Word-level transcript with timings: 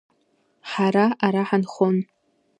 Ҳара 0.69 1.05
ара 1.25 1.41
ҳанхон… 1.49 1.95